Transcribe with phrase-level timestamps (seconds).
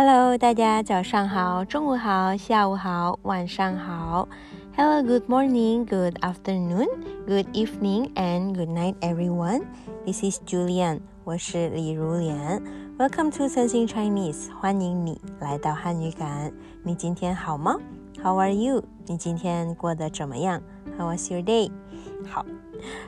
[0.00, 4.28] Hello，大家早上好，中午好，下午好，晚上好。
[4.76, 6.86] Hello, good morning, good afternoon,
[7.26, 9.64] good evening, and good night, everyone.
[10.06, 12.62] This is Julian，我是李如莲。
[12.96, 16.52] Welcome to Sensing Chinese，欢迎你来到汉语感。
[16.84, 17.74] 你今天好吗
[18.22, 18.84] ？How are you？
[19.06, 20.62] 你今天过得怎么样
[20.96, 21.72] ？How was your day？
[22.26, 22.44] 好，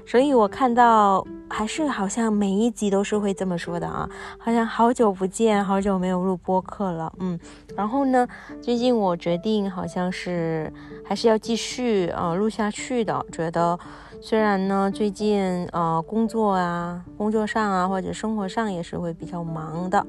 [0.06, 1.26] 所以我看到。
[1.52, 4.08] 还是好像每一集都是会这么说的啊，
[4.38, 7.36] 好像好久不见，好久没有录播课了，嗯，
[7.76, 8.24] 然后呢，
[8.62, 10.72] 最近我决定好像是
[11.04, 13.76] 还是要继续呃录下去的，觉得
[14.20, 20.06] 虽然呢最近呃工作啊工作上啊或者生活上也是会比较忙的，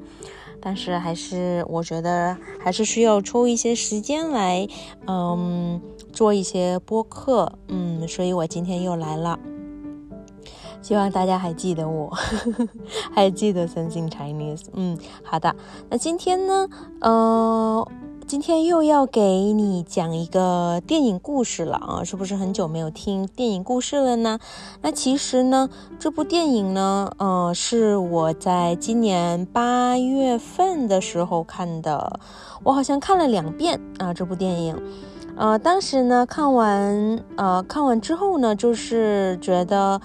[0.60, 4.64] 但是还是我觉得还是需要抽一些时间来
[5.08, 9.38] 嗯做一些播客，嗯，所以我今天又来了。
[10.82, 12.12] 希望大家还记得我，
[13.14, 14.64] 还记得 Sensing Chinese。
[14.72, 15.54] 嗯，好的。
[15.88, 16.68] 那今天呢，
[17.00, 17.88] 呃，
[18.26, 22.02] 今天又要给你讲一个电影故事了啊！
[22.02, 24.40] 是不是很久没有听电影故事了呢？
[24.80, 32.18] 那其实呢，这部电影呢，呃，是我在今年八月份的时候看的，
[32.64, 34.76] 我好像看了两遍啊，这部电影。
[35.42, 40.00] 呃，当时呢，看完，呃，看完之后呢，就是觉得。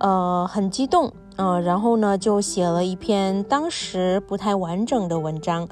[0.00, 5.66] 呃，很激动，呃，然后呢，就写了一篇当时不太完整的文章，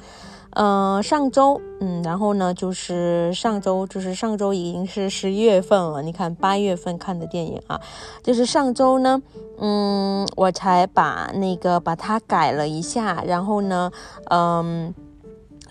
[0.51, 7.79] 呃，上周，嗯，然后呢，就是上周，就是上周已经是十一月份了，你看八月份看的电影啊，
[8.23, 9.21] 就是上周呢，
[9.59, 13.91] 嗯，我才把那个把它改了一下，然后呢，
[14.31, 14.95] 嗯，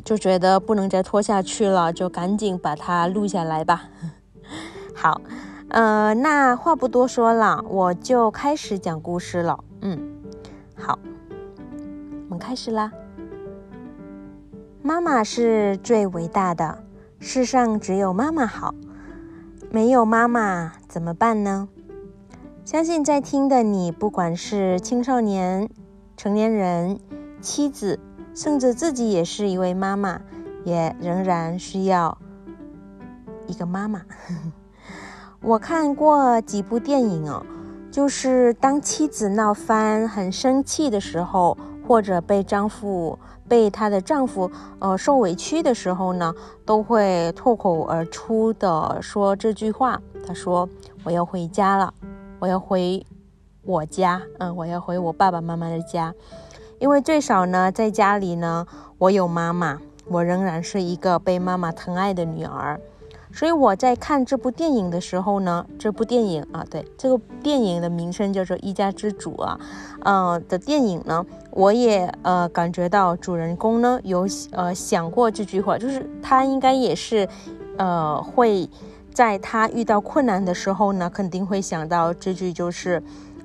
[0.04, 3.90] 就觉得不能再拖下去了，就赶紧把它录下来吧，
[4.96, 5.22] 好。
[5.70, 9.64] 呃，那话不多说了，我就开始讲故事了。
[9.80, 9.98] 嗯，
[10.76, 11.00] 好，
[12.26, 12.92] 我们开始啦。
[14.82, 16.84] 妈妈是最伟大的，
[17.22, 18.76] 世上只有妈妈好，
[19.70, 21.70] 没有妈妈怎么办呢？
[22.66, 25.70] 相信在听的你，不管是青少年、
[26.18, 27.00] 成年人、
[27.40, 27.98] 妻子，
[28.34, 30.22] 甚至自己也是一位妈妈，
[30.64, 32.18] 也仍然需要
[33.48, 34.02] 一个妈妈。
[35.42, 37.44] 我看过几部电影哦，
[37.92, 44.50] 就是当妻子闹翻、很生气的时候，或者被丈夫、被她的丈夫
[44.80, 46.34] 呃受委屈的时候呢，
[46.64, 50.00] 都会脱口而出的说这句话。
[50.26, 50.70] 她说
[51.04, 51.92] ：“我要回家了，
[52.40, 53.04] 我要回
[53.64, 56.14] 我家，嗯，我要回我爸爸妈妈的家，
[56.82, 58.66] 因为最少呢，在家里呢，
[58.98, 62.82] 我有妈妈，我仍然是一个被妈妈疼爱的女儿。”
[63.32, 69.60] 所以我在看这部电影的时候呢，这部电影啊，对，这个电影的名称叫做《一家之主》啊，
[70.04, 77.30] 呃的电影呢，我也呃感觉到主人公呢有呃想过这句话，就是他应该也是，
[77.78, 78.68] 呃会
[79.14, 83.02] 在他遇到困难的时候呢，肯定会想到这句，就是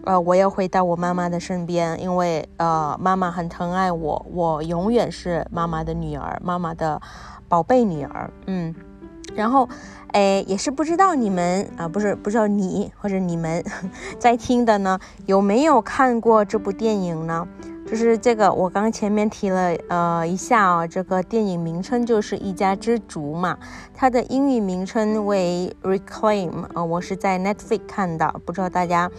[0.06, 7.00] 呃我要回到我妈妈的身边，因为呃妈妈很疼爱我，我永远是妈妈的女儿，妈妈的
[7.48, 8.74] 宝贝女儿，嗯。
[9.34, 9.68] 然后，
[10.12, 13.62] 哎，也是不知道你们啊，不是不知道你或者你们
[14.18, 17.46] 在听的呢，有没有看过这部电影呢？
[17.86, 23.58] 就是这个，我刚前面提了呃一下啊，这个电影名称就是《一家之主》嘛，
[23.92, 29.10] 它的英语名称为《Reclaim》啊，我是在 Netflix 看的，不知道大家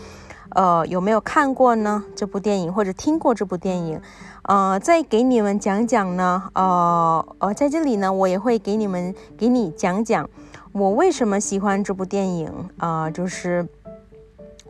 [0.58, 2.04] 呃有没有看过呢？
[2.16, 4.02] 这部电影或者听过这部电影？
[4.42, 10.28] 呃，再给你们讲讲呢，呃呃，在这里呢，我也会给你们给你讲讲
[10.72, 13.68] 我为什么喜欢这部电影啊，就是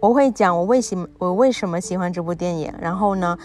[0.02, 3.38] 我会讲我为什么我为什么喜欢这部电影，然后呢，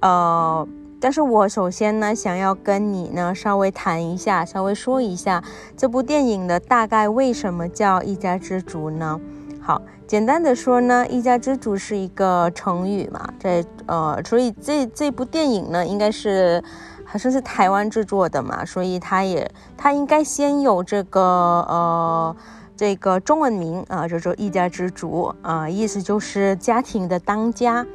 [0.00, 0.66] 呃，
[0.98, 5.44] 但是我首先呢，想要跟你呢稍微谈一下，稍微说一下
[5.76, 9.20] 这部电影的大概为什么叫一家之主呢？
[9.60, 9.80] 好。
[10.06, 16.60] 简单的说呢，一家之主是一个成语嘛，这呃，所以这这部电影呢，应该是
[17.04, 22.36] 好像是台湾制作的嘛，所以它也它应该先有这个呃
[22.76, 27.86] 这个中文名啊，叫做一家之主啊，意思就是家庭的当家。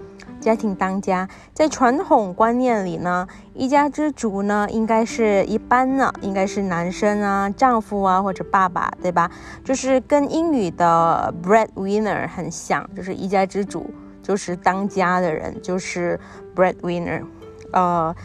[0.46, 9.32] 家庭当家，在传统观念里呢，一家之主呢，应该是一般呢，应该是男生啊，丈夫啊，或者爸爸，对吧？
[9.64, 13.90] 就是跟英语的 breadwinner 很像，就是一家之主，
[14.22, 16.20] 就是当家的人，就是
[16.56, 17.24] breadwinner，
[17.72, 18.16] 呃，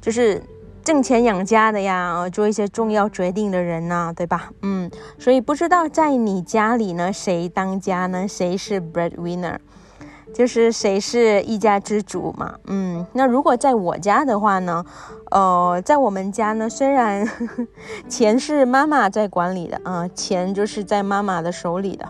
[0.00, 0.42] 就是
[0.82, 4.50] 挣钱养家的呀，做一些重要决定的人呐，对吧？
[4.62, 8.26] 嗯，所以不知道在你家里呢，谁当家呢？
[8.26, 9.58] 谁是 breadwinner？
[10.32, 12.54] 就是谁是一家之主嘛。
[12.66, 14.84] 嗯，那如果在我家的话呢，
[15.30, 17.28] 呃，在我们家呢，虽然
[18.08, 22.08] 钱是妈妈在管理的啊，钱就是在妈妈的手里的。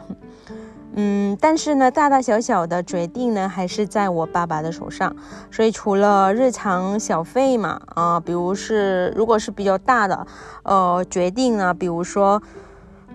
[1.01, 5.15] 嗯，但是呢，大大小小的决定呢，还是在我爸爸的手上。
[5.49, 10.27] 所以除了日常小费嘛，啊，比如是如果是比较大的，
[10.65, 12.43] 呃，决定呢，比如说，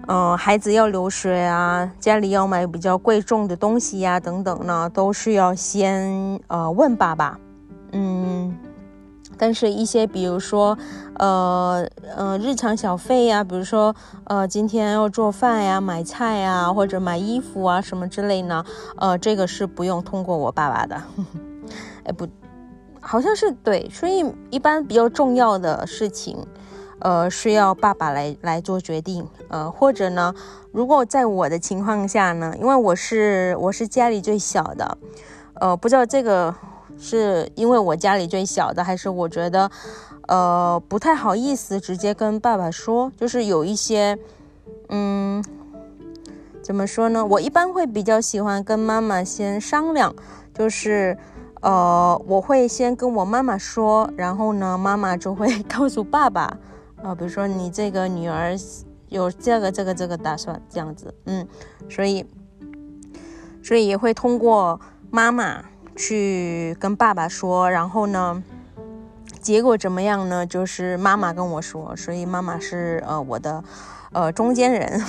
[0.08, 7.40] 嗯，孩子要留学啊，家里要买比较贵重的东西呀，等等呢，都是要先呃问爸爸，
[7.92, 8.58] 嗯。
[9.36, 10.78] 但是，一些比如说，
[11.16, 11.84] 呃
[12.16, 13.94] 呃，日常小费呀，比如说，
[14.26, 18.64] 呃，今天要做饭呀、买菜呀，或者买衣服啊什么之类呢，
[18.98, 21.02] 呃，这个是不用通过我爸爸的。
[22.06, 22.28] 哎，不，
[23.02, 26.38] 好像是对，所以一般比较重要的事情，
[27.04, 29.28] 呃，需要爸爸来来做决定。
[29.50, 30.34] 呃，或者呢，
[30.72, 34.98] 如果在我的情况下呢，因为我是我是家里最小的，
[35.62, 36.56] 呃，不知道这个。
[37.00, 39.70] 是因为我家里最小的，还是我觉得，
[40.28, 44.18] 呃，不太好意思直接跟爸爸说，就是有一些，
[44.90, 45.44] 嗯，
[46.62, 47.26] 怎么说呢？
[47.26, 50.16] 我一般会比较喜欢跟妈妈先商量，
[50.54, 51.18] 就是，
[51.62, 56.56] 呃，我会先跟我妈妈说，然后呢，妈妈就会 告诉爸爸，
[57.04, 58.56] 啊，比如说你这个女儿
[59.10, 61.48] 有这个这个这个打算，这样子，嗯，
[61.90, 62.26] 所以，
[63.62, 64.80] 所以也会通过
[65.12, 65.64] 妈妈。
[65.96, 68.42] 去跟爸爸说，然后呢，
[69.40, 70.44] 结果怎么样呢？
[70.44, 73.64] 就是妈妈跟我说，所以妈妈是呃我的
[74.12, 75.00] 呃中间人，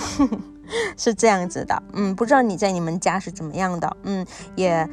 [0.99, 1.82] 是这样子的。
[1.94, 3.96] 嗯，不知道你在你们家是怎么样的？
[4.02, 4.26] 嗯，
[4.56, 4.87] 也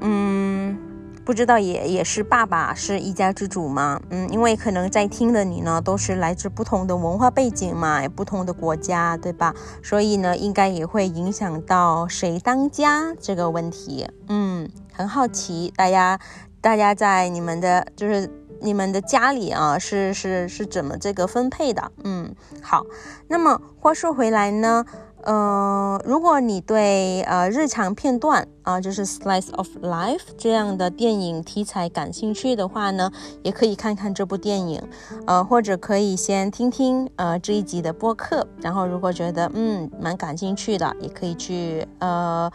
[0.00, 0.91] 嗯。
[1.24, 4.00] 不知道也也是爸爸是一家之主吗？
[4.10, 9.54] 嗯，因为可能在听的你呢，都是来自不同的文化背景嘛，不同的国家，对吧？
[9.82, 14.08] 所以呢，应该也会影响到谁当家这个问题。
[14.28, 16.18] 嗯，很好奇，大家
[16.60, 18.28] 大家在你们的就是
[18.60, 21.92] 你们的家里啊，是是是怎么这个分配的？
[22.02, 22.84] 嗯，好。
[23.28, 24.84] 那么话说回来呢？
[25.22, 33.10] 呃，如果你对呃日常片段啊，就是 slice of life 这样的电影题材感兴趣的话呢，
[33.42, 34.82] 也可以看看这部电影，
[35.26, 42.50] 呃，或者可以先听听呃这一集的播客，然后如果觉得嗯蛮感兴趣的，也可以去呃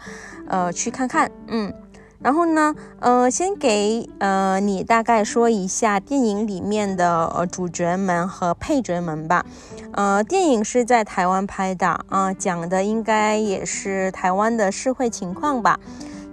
[0.48, 1.72] 呃去看看，嗯。
[2.20, 9.46] 然后呢，呃，先给呃你大概说一下电影里面的呃主角们和配角们吧。
[9.92, 15.78] 呃，电影是在台湾拍的啊，讲的应该也是台湾的社会情况吧，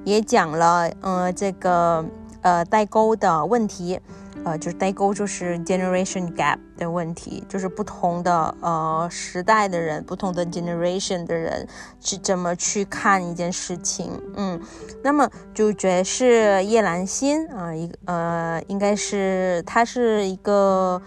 [0.03, 2.03] 也讲了呃这个
[2.41, 3.99] 呃代沟的问题。
[4.45, 11.67] 呃，就是代沟，就是 generation gap 的问题，就是不同的呃时代的人，不同的 generation 的人
[11.99, 14.11] 是怎么去看一件事情。
[14.35, 14.61] 嗯，
[15.03, 21.01] 那么主角是叶兰心啊，一个呃，应该是他是一个，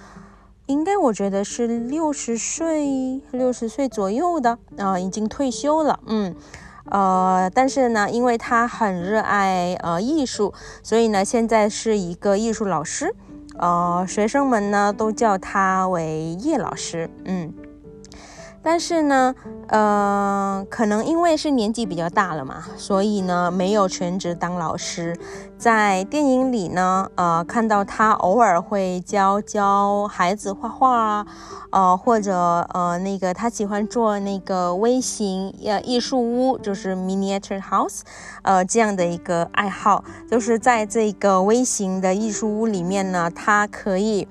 [0.67, 6.01] 应该我觉得是六十岁，六十岁左右的啊，已经退休了。
[6.09, 6.35] 嗯，
[6.87, 10.53] 呃，但是呢，因为他很热爱呃艺术，
[10.83, 13.15] 所以呢，现在是一个艺术老师。
[13.59, 17.53] 呃，学生们呢都叫他为叶老师，嗯。
[18.71, 19.35] 但是呢，
[19.69, 25.17] 呃，可能因为是年纪比较大了嘛，所以呢没有全职当老师。
[25.57, 31.27] 在电影里呢，呃，看到他偶尔会教教孩子画画啊，
[31.71, 32.37] 呃，或者
[32.75, 38.01] 呃那个他喜欢做那个微型呃艺术屋，就是 miniature house，
[38.43, 44.29] 呃这样的一个爱好，就是在这个微型的艺术屋里面呢，他可以。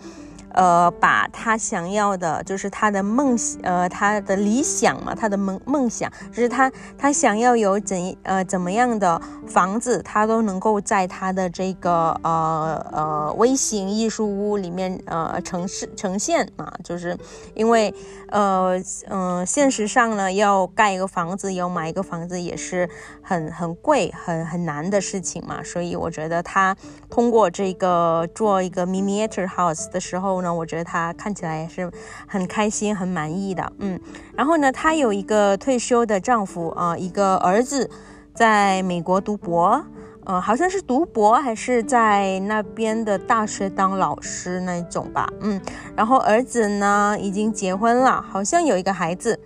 [0.58, 17.16] 呃，把他想要的，就是他的梦，呃，他的理想嘛，他的梦梦想，就是他他想要有怎呃怎么样的房子，他都能够在他的这个呃呃微型艺术屋里面呃呈示呈现嘛，就是
[17.54, 17.94] 因为
[18.30, 22.90] 呃嗯，现实上呢，要盖一个房子，要买一个房子也是
[23.22, 26.76] 很很贵、很很难的事情嘛，所以我觉得他
[27.12, 30.47] 通过这个做一个 miniature house 的时候呢。
[30.56, 31.92] 我觉得她看起来也是
[32.27, 34.00] 很开心、很满意的，嗯。
[34.36, 37.89] 然后呢，她有一个退休的丈夫啊，一个儿子
[38.34, 39.84] 在美国读博，
[40.25, 45.62] 呃，好像是读博还是在那边的大学当老师那种吧，嗯。
[45.96, 49.39] 然后儿子呢已经结婚了，好像有一个孩子。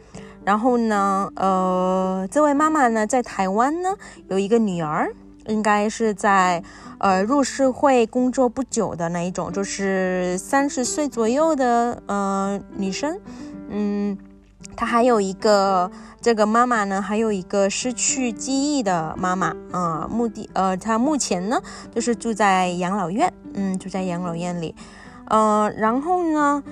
[0.44, 3.96] 然后呢，呃，这位妈妈呢在台湾呢
[4.28, 5.14] 有一个女儿。
[5.48, 6.64] 应该是在
[7.00, 13.20] 呃入社会工作不久的那一种，就是三十岁左右的呃女生，
[13.70, 14.18] 嗯，
[14.76, 15.90] 她还有一个
[16.22, 20.08] 这个妈妈呢，还有一个失去记忆的妈妈啊。
[20.10, 21.62] 目的呃，她目前呢
[21.94, 24.76] 就是住在养老院，嗯，住在养老院里，
[25.26, 26.64] 呃，然后呢，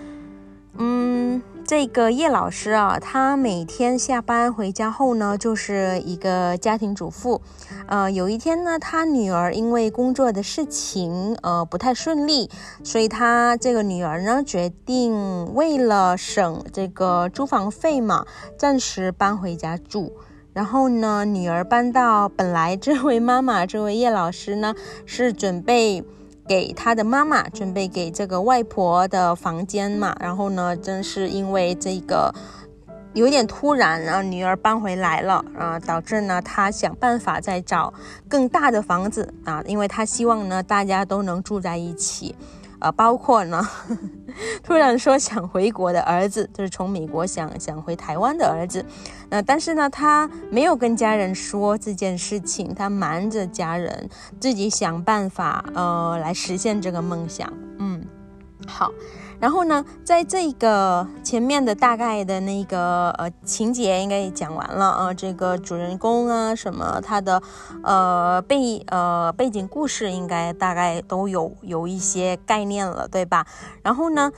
[0.77, 1.41] 嗯。
[1.69, 7.43] 这个叶老师啊，他每天下班回家后呢，就是一个家庭主妇。
[7.85, 12.49] 呃，有一天呢，他女儿因为工作的事情，呃，不太顺利，
[12.83, 18.25] 所以他这个女儿呢，决定为了省这个租房费嘛，
[18.57, 20.11] 暂时搬回家住。
[20.53, 24.73] 然后呢，女儿搬到本来这位妈妈，这位叶老师呢，
[25.05, 26.03] 是准备。
[26.49, 32.33] 给他的妈妈准备给这个外婆的房间嘛，然后呢，正是因为这个
[33.13, 37.93] 有点突然，然后女儿搬回来了啊，导致呢他想办法再找
[38.27, 42.35] 更大的房子啊，因为他希望呢大家都能住在一起。
[42.79, 43.67] 呃，包括呢，
[44.63, 48.85] 突然说想回国的儿子，就是从美国想想回台湾的儿子，
[49.29, 54.09] 呃，但是呢，他没有跟家人说这件事情，他瞒着家人，
[54.39, 57.51] 自己想办法，呃，来实现这个梦想。
[57.79, 58.05] 嗯，
[58.67, 58.91] 好。
[59.39, 67.41] 然后呢，在这个前面的大概的那个呃情节应该也讲完了啊，这个主人公啊什么他的
[67.83, 73.45] 呃背呃背景故事应该大概都有有一些概念了，对吧？
[73.81, 74.31] 然后呢？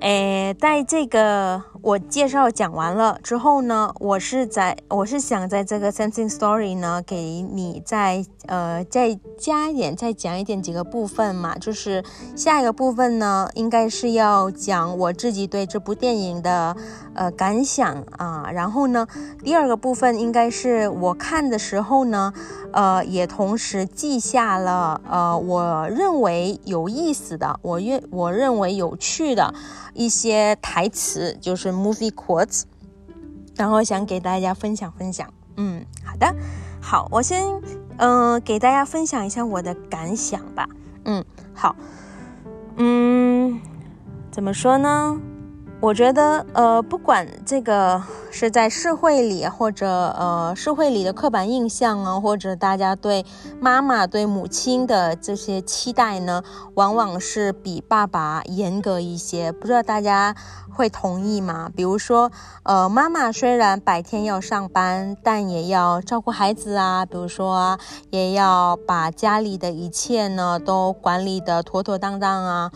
[0.00, 11.58] 诶，在这个我介绍讲完了之后呢，我是在我是想在这个 sensing story 呢，给你再呃再加一点，再讲一点几个部分嘛。
[11.58, 12.04] 就是
[12.36, 16.76] 下一个部分呢，应该是要讲我自己对这部电影的
[17.14, 18.48] 呃感想啊。
[18.52, 19.08] 然后呢，
[19.42, 22.32] 第二个部分应该是我看的时候呢，
[22.72, 29.52] 呃，也同时记下了呃我认为有意思的，我认我认为有趣的。
[29.94, 32.62] 一些台词就是 movie quotes，
[33.56, 35.32] 然后想给大家分享分享。
[35.56, 36.34] 嗯，好的，
[36.80, 37.44] 好，我先
[37.98, 40.68] 嗯给大家分享一下我的感想吧。
[41.04, 41.24] 嗯，
[41.54, 41.74] 好，
[42.76, 43.60] 嗯，
[44.30, 45.20] 怎么说呢？
[45.82, 53.26] 我觉得，呃，不管这个是在社会里，或者呃社会里的刻板印象啊，或者大家对
[53.60, 59.50] 妈妈、对母亲的这些期待呢，往往是比爸爸严格一些。
[59.50, 60.36] 不知道大家
[60.72, 61.68] 会同意吗？
[61.74, 62.30] 比如说，
[62.62, 67.78] 呃，妈妈虽然白天要上班，但也要照顾孩子啊，比如说啊，
[68.10, 72.70] 也要把家里的一切呢都管理得妥妥当当啊。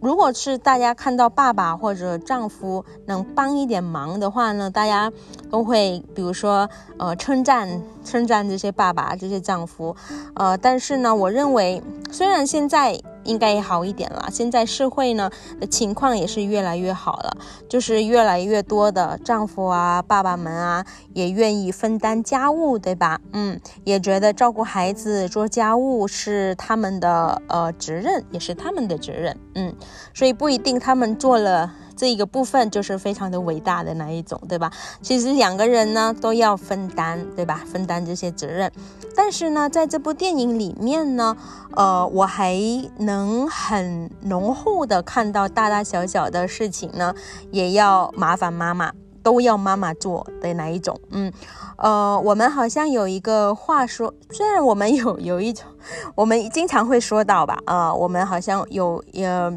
[0.00, 5.12] 如果是大家看到爸爸或者丈夫能帮一点忙的话呢，大家
[5.50, 7.68] 都会比如说呃称赞
[8.08, 9.94] 称赞这些爸爸这些丈夫，
[10.34, 12.98] 呃，但是呢，我认为虽然现在。
[13.24, 14.26] 应该也好一点了。
[14.32, 17.36] 现在社会呢的情况也是越来越好了，
[17.68, 23.20] 就是越来越多的丈夫啊、爸爸们啊，也愿意分担家务，对吧？
[23.34, 29.36] 嗯，也觉得照顾孩子、做家务是他们的呃责任，也是他们的责任。
[29.56, 29.74] 嗯，
[30.14, 31.70] 所以不一定他们做了。
[31.98, 34.70] 这一个部分就是非常的伟大的那一种，对吧？
[35.02, 37.60] 其实两个人呢都要分担，对吧？
[37.66, 38.70] 分担这些责任。
[39.16, 41.36] 但是呢，在这部电影里面呢，
[41.74, 42.56] 呃，我还
[42.98, 47.12] 能很浓厚的看到大大小小的事情呢，
[47.50, 48.92] 也要麻烦妈妈，
[49.24, 50.96] 都要妈妈做的那一种。
[51.10, 51.32] 嗯，
[51.78, 55.66] 呃，我们好像有一个话说，虽然我们有有一种，
[56.14, 59.52] 我们经常会说到吧，啊，我们好像有呃。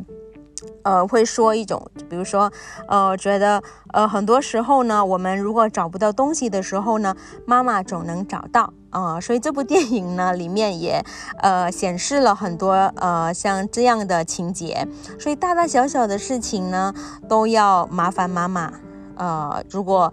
[0.84, 2.51] 呃，会说一种，比如说，
[2.88, 3.62] 呃，觉得，
[3.94, 7.15] 呃，很多时候呢，我们如果找不到东西的时候呢，
[7.46, 9.20] 妈妈总能找到啊。
[9.20, 11.03] 所以这部电影呢，里面也，
[11.38, 14.88] 呃，显示了很多，呃，像这样的情节。
[15.20, 16.94] 所以大大小小的事情呢，
[17.27, 18.74] 都要麻烦妈妈。
[19.15, 20.12] 呃，如果。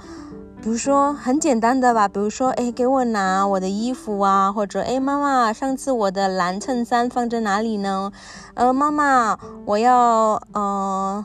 [0.60, 8.12] 比如说很简单的吧，比如说，哎，给我拿我的衣服啊，或者，哎，妈妈，上次我的蓝衬衫放在哪里呢？
[8.54, 11.24] 呃，妈妈，我要，呃。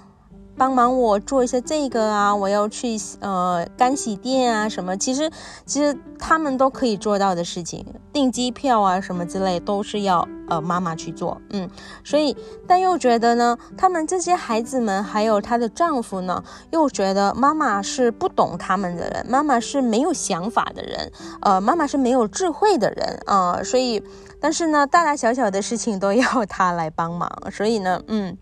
[0.55, 5.29] 帮忙我做一些这个啊，我要去呃干洗店啊什么，其实
[5.65, 11.69] 其实他们都可以做到的事情，订机票啊什么之类都是要呃妈妈去做，嗯，
[12.03, 12.35] 所以
[12.67, 24.03] 但又觉得呢，他们这些孩子们还有她的丈夫呢，又觉得妈妈是不懂他们的人，妈妈是没有想法的人，呃，妈妈是没有智慧的人啊，所以
[24.39, 28.37] 但是呢，大大小小的事情都要她来帮忙，所以呢，嗯。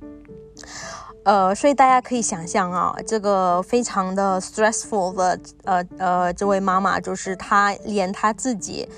[1.23, 8.89] 呃，所以大家可以想象啊，这个非常的 stressful 的，呃呃，这位妈妈就是她连她自己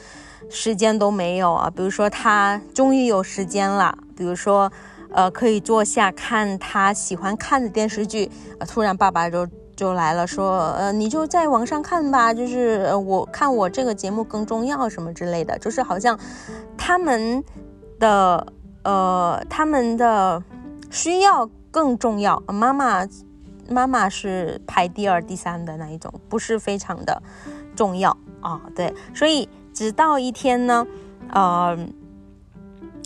[0.50, 1.70] 时间都没有啊。
[1.70, 4.72] 比如说，她终于有时间了，比如说，
[5.12, 8.32] 呃，可以坐下看她喜欢看的电视剧，
[8.70, 16.18] 突然爸爸就就来了，说呃，你就在网上看吧，就是呃，我看我这个节目更重要什么之类的，就是好像
[16.78, 17.44] 他们
[18.00, 18.48] 的
[18.84, 20.42] 呃他们的
[20.90, 23.08] 需要更重要，妈妈
[23.68, 27.22] 妈妈是排第二、第三的那一种，不是非常的
[27.76, 28.62] 重要啊。
[28.76, 30.86] 对，所以直到一天呢，
[31.34, 31.76] 呃。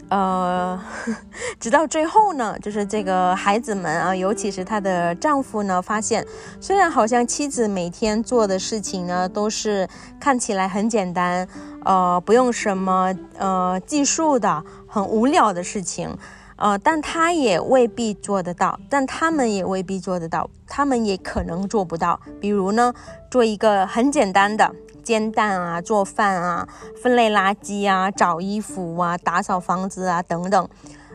[0.09, 0.79] 呃，
[1.59, 6.25] 直到最后呢，就是这个孩子们啊，尤其是她的丈夫呢，发现
[6.61, 9.85] 虽然好像妻子每天做的事情呢，都是
[10.17, 11.45] 看起来很简单，
[11.83, 16.17] 呃，不用什么呃技术的，很无聊的事情，
[16.57, 22.19] 呃，但他也未必做得到，但他们也未必做得到，他们也可能做不到。
[22.41, 22.93] 比如呢，
[23.31, 24.75] 做一个很简单的。
[25.03, 26.67] 煎蛋啊，做饭啊，
[27.01, 30.67] 分类垃圾啊，找衣服啊，打扫房子啊，等等。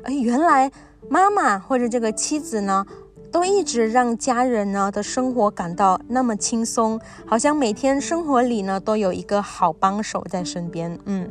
[0.04, 0.72] 哎，原来
[1.10, 2.86] 妈妈或者这个妻子呢，
[3.30, 10.98] 都一直让家人呢的生活感到那么轻松，好像每天生活里呢都有一个好帮手在身边。
[11.04, 11.30] 嗯，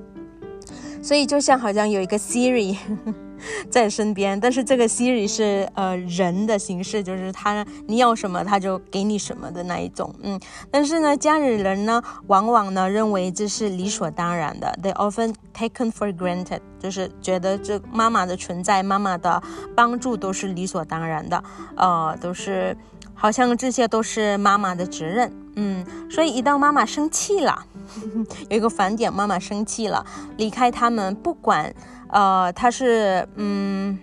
[1.01, 2.77] 所以就像好像有一个 Siri。
[3.69, 19.41] 在身边，但是这个 Siri 是呃人的形式，就是他你要什么他就给你什么的那一种，嗯，但是呢，家里人呢往往呢认为这是理所当然的，they often taken for granted，就是觉得这妈妈的存在，妈妈的
[19.75, 21.43] 帮助都是理所当然的，
[21.75, 22.75] 呃，都是
[23.13, 27.65] 好像这些都是妈妈的责任，嗯，所以一到妈妈生气了，
[28.49, 30.05] 有一个返点，妈妈生气了，
[30.37, 31.73] 离开他们，不管。
[32.09, 33.97] 呃，他是嗯，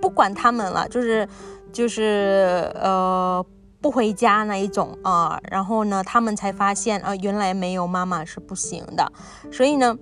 [0.00, 1.28] 不管他们了，就是
[1.72, 3.44] 就是呃，
[3.80, 5.40] 不回家那一种啊。
[5.50, 9.12] 然后呢，他们才发现啊，原来没有妈妈是不行的。
[9.52, 9.96] 所以呢。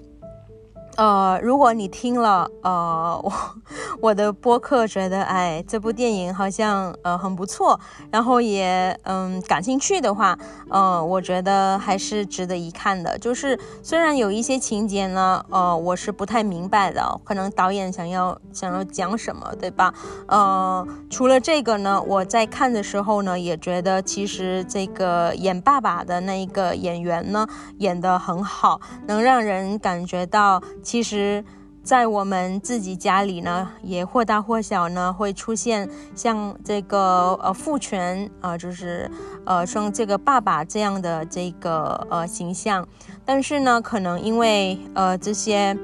[0.96, 3.32] 呃，如果你听了呃我
[4.00, 7.80] 我的播客，觉得哎这部电影好像呃很不错，
[8.12, 10.38] 然后也嗯感兴趣的话，
[10.70, 13.18] 呃，我觉得还是值得一看的。
[13.18, 19.92] 就是虽然有一些情节呢，呃，我是不太明白的，可能导演想要想要讲什么，对吧？
[20.28, 30.62] 呃，除了这个呢，我在看的时候呢，也觉得其实这个演爸爸的那一个演员呢，演得很好，能让人感觉到。
[30.84, 31.42] 其实，
[31.82, 39.10] 在我们自己家里呢，也或大或小呢，会出现像这个呃父权啊，就是
[39.46, 42.86] 呃像这个爸爸这样的这个呃形象。
[43.24, 45.76] 但是呢，可能因为呃这些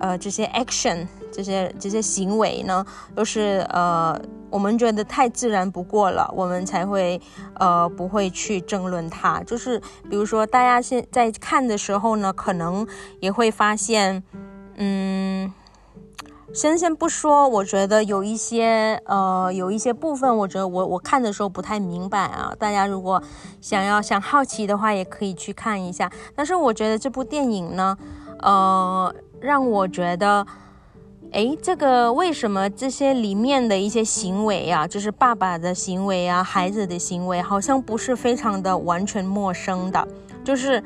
[0.00, 7.20] 呃这些 action 这些这些行为呢，都是呃我们觉得太自然不过了，我们才会
[7.54, 9.42] 呃不会去争论它。
[9.44, 12.86] 就是比如说，大家现在看的时候呢，可能
[13.20, 14.22] 也会发现。
[14.74, 15.52] 嗯，
[16.54, 22.54] 先先不说，我觉得有一些呃，有一些部分，我觉得我我看的时候不太明白啊。
[22.58, 23.22] 大家如果
[23.60, 26.10] 想要想好奇的话，也可以去看一下。
[26.34, 27.96] 但是我觉得这部电影呢，
[28.40, 30.46] 呃，让我觉得，
[31.32, 40.06] 哎，这个为什么这些里面的一些行为啊，就是爸爸的行为啊，孩子的行为，好像不是非常的完全陌生的，
[40.44, 40.82] 就是。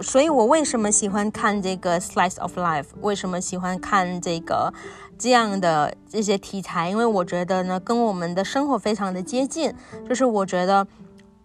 [0.00, 2.86] 所以，我为什么喜欢看这个 slice of life？
[3.02, 4.72] 为什么喜欢看这个
[5.18, 6.88] 这样的这些题材？
[6.88, 9.72] 因为我觉得呢，跟我们的生活非常的接近。
[10.08, 10.86] 就是我觉得，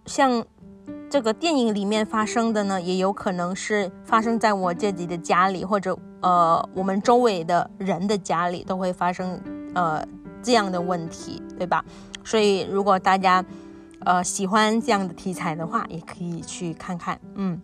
[0.05, 0.43] 像
[1.09, 9.41] 这个电影里面发生的呢，也有可能是发生在我自己的家里，或者呃，我们周围的人的家里都会发生
[9.73, 10.05] 呃
[10.43, 11.83] 这样的问题，对吧？
[12.23, 13.43] 所以，如果大家
[14.05, 17.59] 呃喜欢这样的题材的话，也可以去看看，嗯。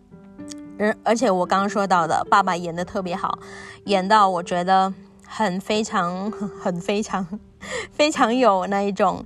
[0.78, 3.40] 而而且我刚刚说到的，爸爸演的特别好，
[3.86, 4.94] 演到我觉得
[5.26, 6.30] 很非常
[6.62, 7.26] 很非常
[7.92, 9.24] 非常有那一种，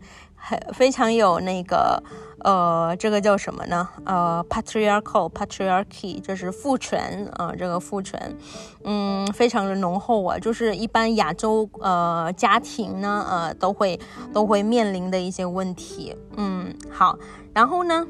[0.73, 2.01] 非常有那个
[2.39, 3.87] 呃，这个叫什么呢？
[4.05, 8.37] 呃，patriarchal patriarchy 就是父权啊，这个父权，
[8.85, 13.99] 嗯，非常的浓厚啊，就是一般亚洲呃家庭呢呃都会
[14.33, 16.15] 都会面临的一些问题。
[16.37, 17.17] 嗯，好，
[17.53, 18.07] 然后呢，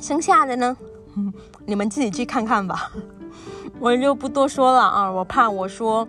[0.00, 0.76] 剩下的呢？
[1.66, 2.92] 你们自己去看看吧，
[3.80, 6.06] 我就不多说了啊，我怕我说，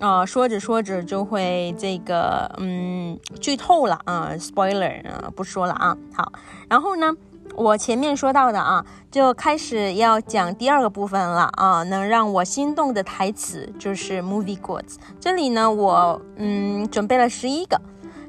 [0.00, 5.96] 呃，说着说着就会这个，嗯，剧透了啊，spoiler 啊，不说了啊。
[6.14, 6.32] 好，
[6.68, 7.14] 然后呢，
[7.54, 14.96] 我前面说到的啊，就开始要讲第二个部分了啊，能让我心动的台词就是 movie quotes。
[15.20, 17.80] 这里呢，我嗯准备了十一个，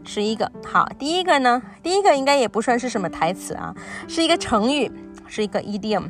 [0.03, 0.51] 十一个。
[0.65, 3.73] 好，第一个呢，第一个应该也不算是什么台词啊，
[4.07, 4.91] 是一个成语。
[5.33, 6.09] 是一个 idiom，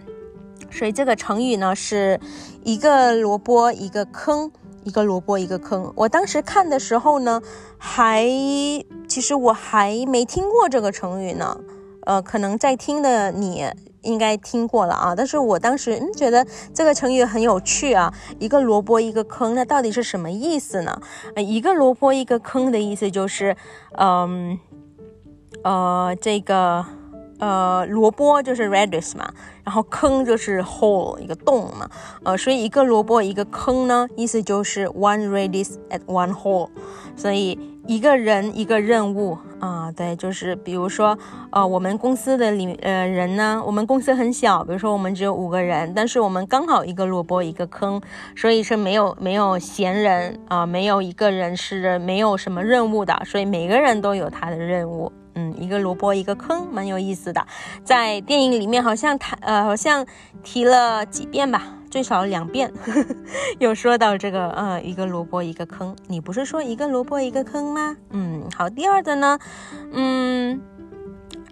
[0.72, 2.20] 所以这个成语呢是
[2.64, 4.52] 一个萝卜一个坑，
[4.84, 5.92] 一个萝卜一个坑。
[5.96, 7.42] 我当时看的时候呢，
[7.78, 8.26] 还
[9.08, 11.60] 其实我还没听过这个成语呢，
[12.06, 13.66] 呃，可能在听的你
[14.02, 15.14] 应该听过了啊。
[15.16, 21.02] 但是我当时嗯觉得这个成语很有趣啊，一个萝卜一个坑，那到底是什么意思呢？
[21.36, 23.56] 呃，一个萝卜一个坑的意思就是，
[23.98, 24.58] 嗯，
[25.64, 26.86] 呃，这个。
[27.42, 31.90] 呃，萝卜就是 radish 嘛，然后坑就是 hole 一个洞嘛，
[32.24, 36.70] 呃，所以一个萝卜一个坑呢，意思就是 one radish at one hole，
[37.18, 37.60] 所以
[37.92, 41.18] 一个人一个任务啊，对，就是比如说，
[41.52, 48.02] 呃，我们公司的里呃人呢，我们公司很小，比如说我们只有五个人，但是我们刚好一个萝卜一个坑，
[48.34, 55.12] 所以是没有没有闲人啊，没有一个人是没有什么任务的，所以每个人都有他的任务。
[55.36, 57.46] 嗯，一个萝卜一个坑，蛮有意思的。
[57.84, 60.06] 在电影里面好像谈呃，好像
[60.44, 62.74] 提了几遍吧，最少两遍，
[63.60, 65.96] 有说到这个呃，一个萝卜一个坑。
[66.08, 67.96] 你不是说一个萝卜一个坑吗？
[68.10, 68.68] 嗯，好。
[68.70, 69.38] 第二的呢，
[69.92, 70.60] 嗯，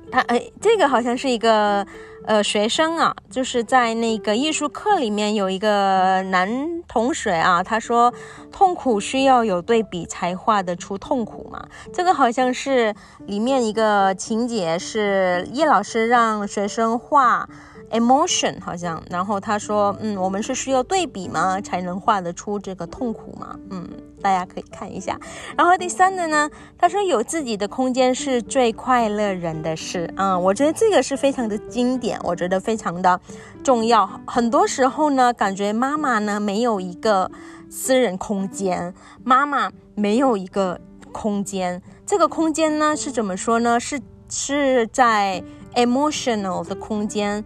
[0.09, 1.85] 他哎，这个好像是一个。
[2.25, 8.13] 呃，学生啊，就是在那个艺术课里面有一个男同学啊，他说
[8.51, 11.65] 痛苦需要有对比才画得出痛苦嘛。
[11.91, 12.93] 这个好像是
[13.25, 17.49] 里面一个情节，是叶老师让学生画。
[17.91, 23.55] Emotion 好像，然后他说，嗯，我们是需要对比吗，才能画得出这个痛苦吗？
[23.71, 23.87] 嗯，
[24.21, 25.19] 大家可以看一下。
[25.57, 30.11] 然后第三的呢，他说有自己的空间是最快乐人的事。
[30.17, 33.19] 嗯，我觉得这个是非常的经典，我觉得非常的
[33.63, 34.07] 重要。
[34.27, 37.29] 很多时候呢，感觉妈妈呢没有一个
[37.69, 40.79] 私人空间，妈妈没有一个
[41.11, 41.81] 空间。
[42.05, 43.79] 这个空间呢是怎么说呢？
[43.79, 43.99] 是
[44.29, 45.43] 是在
[45.75, 47.43] emotional 的空间。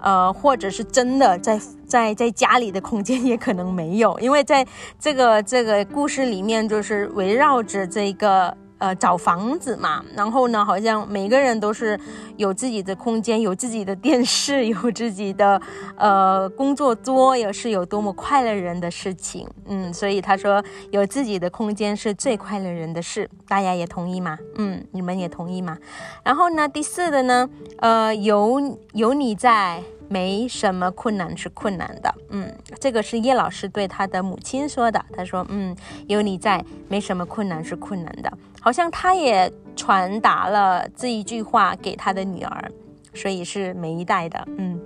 [0.00, 4.66] 呃，或者是真的在在在家里的空间也可能没有，因为在
[4.98, 10.04] 这个这个故事里面，就是围绕着这个呃找房子嘛。
[10.14, 11.98] 然后呢，好像每个人都是
[12.36, 15.60] 有自己的空间，有自己的电视， 有自己的
[15.96, 19.48] 呃工作桌，也是有多么快乐人的事情。
[19.66, 24.38] 嗯，所以他说有自己的空间是最快乐人的事，大家也同意吗？
[24.56, 25.76] 嗯，你们也同意吗？
[26.24, 29.82] 然后呢，第四的呢，呃，有有你在。
[30.10, 35.04] 没什么困难是困难的，嗯，这个是叶老师对他的母亲说的。
[35.12, 38.32] 他说，嗯，有你在，没什么困难是困难的。
[38.60, 42.70] 好像他也传达了这一句话给他的女儿，
[43.14, 44.80] 所以是每一代的，嗯，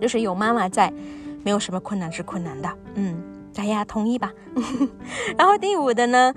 [0.00, 0.92] 就是有妈妈在，
[1.44, 3.20] 没有什么困难是困难的，嗯，
[3.54, 4.32] 大家同意吧？
[5.38, 6.34] 然后第五的呢？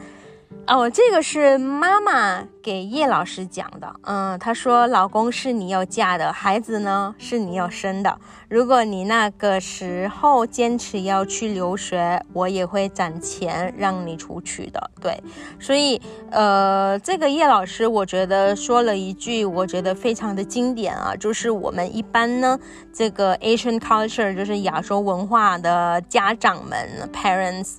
[0.67, 3.95] 哦，这个是妈妈给叶老师讲的。
[4.01, 8.17] 嗯，她说：“老公是你要嫁的，孩子呢是你要生的。
[8.49, 15.21] 如果你那个时候坚持要去留学，我也会攒钱让你出去的。”对，
[15.59, 22.57] 所以呃，这个叶老师我觉得说了一句，我觉得非常的经典啊，就是我们一般呢，
[22.91, 27.75] 这个 Asian culture 就是亚洲文化的家长们 parents。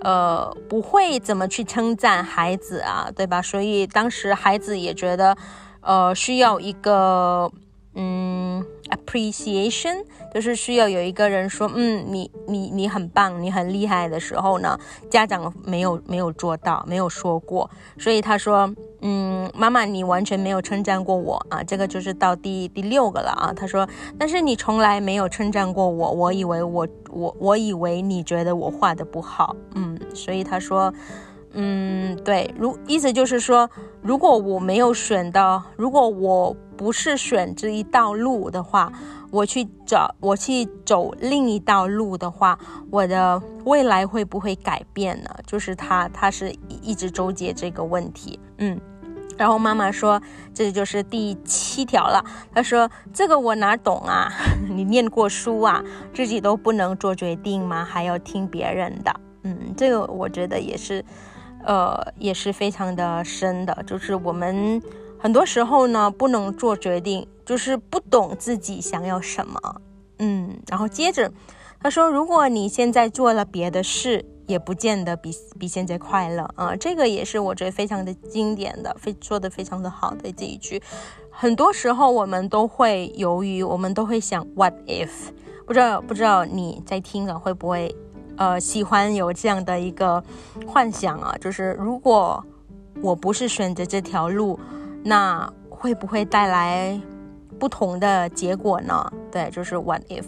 [0.00, 3.42] 呃，不会怎么去称赞孩子啊，对吧？
[3.42, 5.36] 所以当时孩子也觉得，
[5.80, 7.50] 呃，需要一个，
[7.94, 14.78] 嗯，appreciation，就是需要有一个人说，嗯，你你你很棒，你很厉害的时候呢，
[15.10, 18.72] 家长没有没有做到，没有说过，所以他说。
[19.02, 21.62] 嗯，妈妈，你完全没有称赞过我啊！
[21.62, 23.50] 这个就是到第第六个了啊。
[23.50, 30.92] 他说，但是你从来没有称赞过我，我以为我我我以为你觉得我画的不好，嗯，所以他说，
[31.52, 33.70] 嗯，对，如意思就是说，
[34.02, 38.90] 如果我没有选到，如果我不是选这一道路的话，
[39.30, 42.58] 我去找我去走另一道路的话，
[42.90, 45.28] 我的未来会不会改变呢？
[45.46, 48.80] 就是他他是一直纠结这个问题，嗯。
[49.36, 50.20] 然后妈妈说
[50.54, 54.32] ：“这就是第七条了。”她说：“这个我哪懂啊？
[54.68, 55.84] 你念过书啊？
[56.14, 57.84] 自己都不能做决定吗？
[57.84, 59.14] 还要听别人的？”
[59.44, 61.04] 嗯，这个我觉得也是，
[61.64, 63.82] 呃，也是非常的深的。
[63.86, 64.80] 就是我们
[65.20, 69.80] 很多时候呢，不能做决定，就是不懂自己想要什么。
[70.18, 71.30] 嗯，然后接着
[71.80, 75.30] 他说：“如果你现在做了别的事。”也不见得比
[75.60, 80.82] 比现在快乐啊，这个也是我觉得非常的经典的，非说的非常的好的这一句。
[81.30, 85.08] 很多时候我们都会犹豫，我们都会想 What if？
[85.64, 87.94] 不知道不知道你在听了会不会
[88.36, 90.20] 呃喜欢有这样的一个
[90.66, 91.36] 幻想啊？
[91.40, 92.44] 就是如果
[93.00, 94.58] 我不是选择这条路，
[95.02, 97.00] 那会不会带来
[97.58, 99.12] 不同的结果呢？
[99.30, 100.24] 对，就是 What if？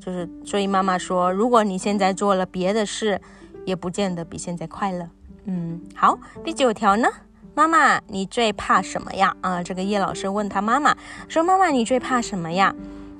[0.00, 3.20] 就是，所以妈妈说，如果你现在做了别的事，
[3.64, 5.08] 也不见得比现在快乐。
[5.46, 7.08] 嗯，好，第九条呢，
[7.54, 9.36] 妈妈，你最怕什么呀？
[9.40, 10.96] 啊，这个叶老师问他妈妈
[11.28, 12.72] 说：“妈妈，你最怕什么呀？”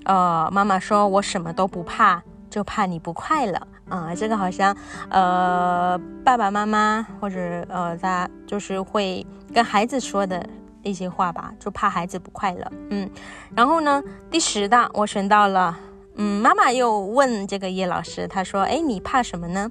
[0.07, 4.77] 呃，妈妈说：“我什么都不怕，就怕你不快乐。”啊，这个好像
[5.11, 10.45] 呃，爸爸妈妈或者呃，他就是会跟孩子说的
[10.83, 12.73] 一些话吧，就怕孩子不快乐。
[12.91, 13.09] 嗯，
[13.55, 15.77] 然后呢，第十道我选到了，
[16.17, 19.71] 嗯，妈妈又问这个叶老师，他说：“哎，你怕什么呢？”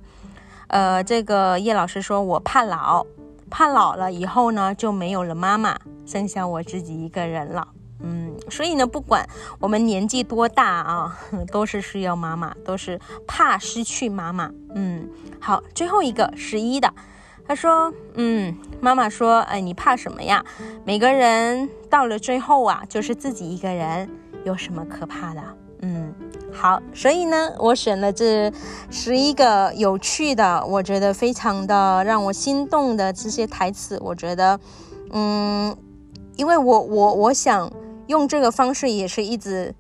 [0.68, 3.06] 呃，这个叶老师说：“我怕老。”
[3.48, 7.66] 怕老了以后呢，就没有了妈妈，剩下我自己一个人了。
[8.06, 9.28] 嗯，所以呢，不管
[9.60, 11.20] 我们年纪多大啊，
[11.52, 14.52] 都是需要妈妈，都是怕失去妈妈。
[14.76, 15.10] 嗯，
[15.42, 16.94] 好，最后一个十一的，
[17.48, 20.46] 他说，嗯，妈妈说，哎，你怕什么呀？
[20.86, 24.08] 每个人到了最后啊，就是自己一个人，
[24.44, 25.42] 有什么可怕的？
[25.82, 26.14] 嗯。
[26.58, 28.50] 好，所以呢，我选了这
[28.90, 34.00] 十一个有趣的，我觉得非常的让我心动的这些台词。
[34.02, 34.58] 我觉得，
[35.12, 35.76] 嗯，
[36.38, 37.70] 因为我我我想
[38.08, 39.74] 用这个方式，也是一直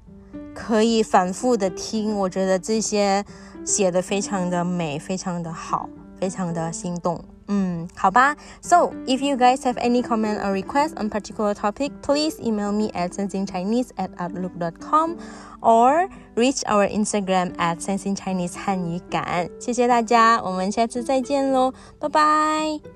[0.53, 2.15] 可以反复的听。
[2.17, 3.23] 我觉得这些
[3.65, 7.23] 写的非常的美，非常的好，非常的心动。
[7.47, 8.35] 嗯，好吧。
[8.61, 13.09] So if you guys have any comment or request on particular topic, please email me at
[13.09, 15.17] sensingchinese at outlook dot com
[15.61, 19.47] or reach our Instagram at sensingchinese 汉语感。
[19.59, 22.94] 谢谢大家，我们下次再见喽，拜拜。